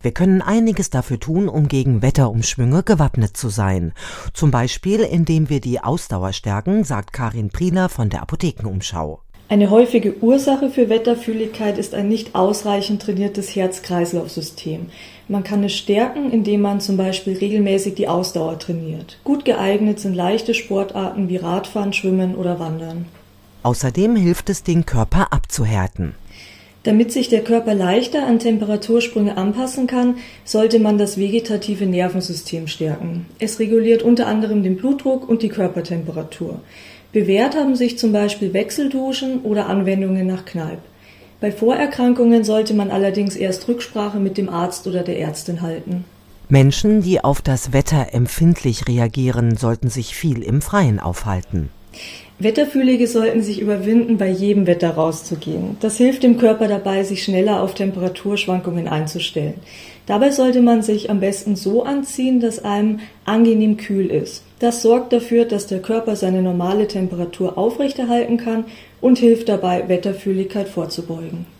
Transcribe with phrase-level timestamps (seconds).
[0.00, 3.92] Wir können einiges dafür tun, um gegen Wetterumschwünge gewappnet zu sein.
[4.32, 9.22] Zum Beispiel, indem wir die Ausdauer stärken, sagt Karin Prieler von der Apothekenumschau.
[9.48, 14.86] Eine häufige Ursache für Wetterfühligkeit ist ein nicht ausreichend trainiertes Herz-Kreislauf-System.
[15.26, 19.18] Man kann es stärken, indem man zum Beispiel regelmäßig die Ausdauer trainiert.
[19.24, 23.06] Gut geeignet sind leichte Sportarten wie Radfahren, Schwimmen oder Wandern.
[23.64, 26.14] Außerdem hilft es, den Körper abzuhärten.
[26.84, 33.26] Damit sich der Körper leichter an Temperatursprünge anpassen kann, sollte man das vegetative Nervensystem stärken.
[33.38, 36.60] Es reguliert unter anderem den Blutdruck und die Körpertemperatur.
[37.12, 40.78] Bewährt haben sich zum Beispiel Wechselduschen oder Anwendungen nach Kneipp.
[41.40, 46.04] Bei Vorerkrankungen sollte man allerdings erst Rücksprache mit dem Arzt oder der Ärztin halten.
[46.48, 51.70] Menschen, die auf das Wetter empfindlich reagieren, sollten sich viel im Freien aufhalten.
[52.40, 55.76] Wetterfühlige sollten sich überwinden, bei jedem Wetter rauszugehen.
[55.80, 59.54] Das hilft dem Körper dabei, sich schneller auf Temperaturschwankungen einzustellen.
[60.06, 64.44] Dabei sollte man sich am besten so anziehen, dass einem angenehm kühl ist.
[64.60, 68.64] Das sorgt dafür, dass der Körper seine normale Temperatur aufrechterhalten kann
[69.00, 71.57] und hilft dabei, Wetterfühligkeit vorzubeugen.